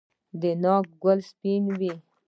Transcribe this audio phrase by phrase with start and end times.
[0.41, 1.93] د ناک ګل سپین وي؟